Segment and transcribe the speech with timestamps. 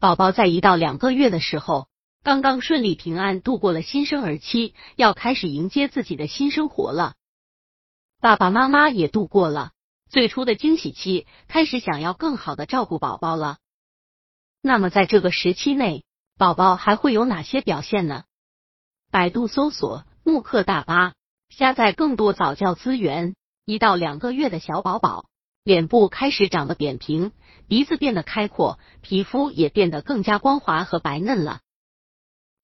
[0.00, 1.86] 宝宝在一到两个月的时候，
[2.24, 7.12] 刚刚顺利平安度过了新生儿期，要开始迎接自己的新生活了。
[8.18, 9.72] 爸爸妈妈也度过了
[10.08, 13.58] 最初的惊喜期，开始想要更好的照顾宝宝了。
[14.62, 16.04] 那么在这个时期内，
[16.38, 18.24] 宝宝还会有哪些表现呢？
[19.10, 21.12] 百度搜索慕课大巴，
[21.50, 23.34] 下载更多早教资源。
[23.66, 25.29] 一到两个月的小宝宝。
[25.62, 27.32] 脸部开始长得扁平，
[27.68, 31.60] 鼻子变得开阔，皮肤也变得更加光滑和白嫩了。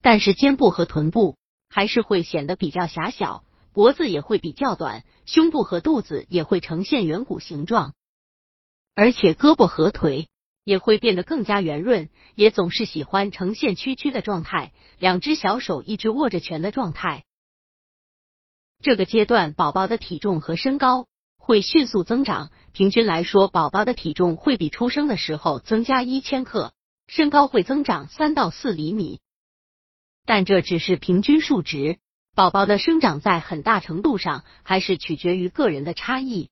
[0.01, 1.37] 但是肩部和臀部
[1.69, 7.93] 还是会显得比较狭小，脖子也会比较短，胸部和肚子也会呈现圆鼓形状，
[8.95, 10.27] 而且胳膊和腿
[10.63, 17.25] 也会变得更加圆润，也总是喜欢呈现屈曲的状态，两只小手一直握着拳的状态。
[18.81, 21.07] 这个阶段，宝宝的体重和身高。
[21.47, 26.73] 会迅速增长，平均来说，宝宝的体重会比出生的时候增加一千克，
[27.07, 29.21] 身高会增长三到四厘米。
[30.25, 31.99] 但这只是平均数值，
[32.35, 36.49] 宝宝的生长在很大程度上还是取决于个人的差异。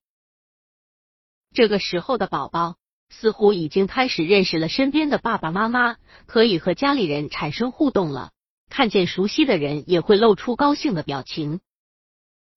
[1.52, 2.76] 这个时候的宝宝
[3.10, 8.30] 似乎已经开始认识了身边的爸爸妈妈，可以和家里人产生互动了，
[8.70, 11.60] 看见熟悉的人也会露出高兴的表情。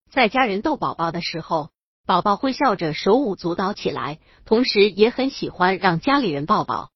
[0.10, 1.72] 在家人逗宝宝的时候。
[2.10, 6.90] 宝宝会笑着手舞足蹈起来，同时也很喜欢让家里人抱抱。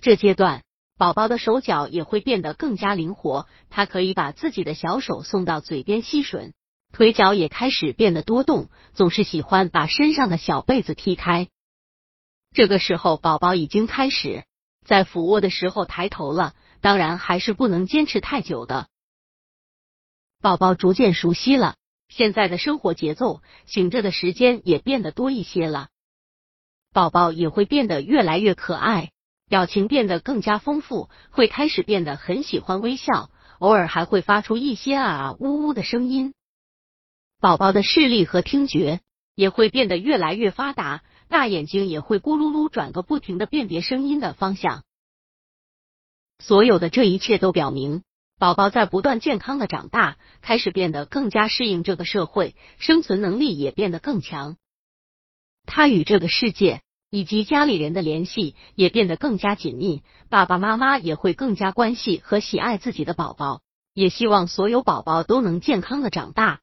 [0.00, 0.62] 这阶段，
[0.96, 6.52] 宝宝的手脚也会变得更加灵活，他可以把自己的小手送到嘴边吸吮，
[6.92, 11.48] 腿脚也开始变得多动，总是喜欢把身上的小被子踢开。
[12.54, 14.44] 这个时候，宝宝已经开始
[14.84, 18.86] 在俯卧的时候抬头了，当然还是不能坚持太久的。
[20.40, 21.74] 宝宝逐渐熟悉了。
[22.08, 25.88] 现在的生活节奏，醒着的时间也变得多一些了。
[26.92, 29.10] 宝宝也会变得越来越可爱，
[29.48, 36.32] 表情变得更加丰富，会开始变得很喜欢微笑，偶尔还会发出一些啊呜呜的声音。
[37.38, 39.00] 宝宝的视力和听觉
[39.34, 44.84] 也会变得越来越发达，大眼睛也会咕噜噜转个不停的辨别声音的方向。
[46.38, 48.02] 所有的这一切都表明。
[48.38, 54.56] 宝宝在不断健康的长大，开始变得更加适应这个社会，生存能力也变得更强。
[55.64, 63.62] 他与这个世界以及家里人的联系也变得更加紧密，爸爸妈妈也会更加关系和喜爱自己的宝宝，
[63.94, 66.60] 也希望所有宝宝都能健康的长大。